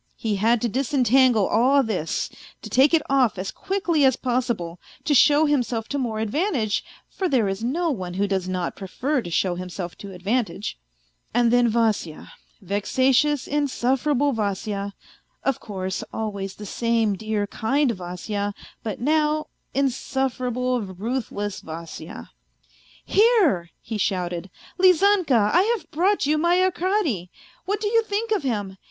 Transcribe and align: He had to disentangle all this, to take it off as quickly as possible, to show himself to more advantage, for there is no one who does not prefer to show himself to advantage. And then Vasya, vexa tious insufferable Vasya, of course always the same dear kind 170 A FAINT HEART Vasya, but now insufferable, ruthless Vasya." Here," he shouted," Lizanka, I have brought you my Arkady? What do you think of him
He 0.17 0.37
had 0.37 0.61
to 0.61 0.67
disentangle 0.67 1.47
all 1.47 1.83
this, 1.83 2.31
to 2.63 2.71
take 2.71 2.91
it 2.91 3.03
off 3.07 3.37
as 3.37 3.51
quickly 3.51 4.03
as 4.03 4.15
possible, 4.15 4.79
to 5.03 5.13
show 5.13 5.45
himself 5.45 5.87
to 5.89 5.99
more 5.99 6.17
advantage, 6.17 6.83
for 7.07 7.29
there 7.29 7.47
is 7.47 7.63
no 7.63 7.91
one 7.91 8.15
who 8.15 8.25
does 8.27 8.49
not 8.49 8.75
prefer 8.75 9.21
to 9.21 9.29
show 9.29 9.53
himself 9.53 9.95
to 9.99 10.11
advantage. 10.11 10.79
And 11.35 11.53
then 11.53 11.69
Vasya, 11.69 12.31
vexa 12.65 13.11
tious 13.13 13.47
insufferable 13.47 14.33
Vasya, 14.33 14.95
of 15.43 15.59
course 15.59 16.03
always 16.11 16.55
the 16.55 16.65
same 16.65 17.13
dear 17.15 17.45
kind 17.45 17.91
170 17.91 17.93
A 17.93 17.93
FAINT 17.93 18.41
HEART 18.41 18.55
Vasya, 18.55 18.77
but 18.81 18.99
now 18.99 19.47
insufferable, 19.75 20.81
ruthless 20.81 21.59
Vasya." 21.59 22.31
Here," 23.19 23.69
he 23.79 23.99
shouted," 23.99 24.49
Lizanka, 24.79 25.51
I 25.53 25.61
have 25.77 25.91
brought 25.91 26.25
you 26.25 26.39
my 26.39 26.59
Arkady? 26.59 27.29
What 27.65 27.79
do 27.79 27.87
you 27.87 28.01
think 28.01 28.31
of 28.31 28.41
him 28.41 28.77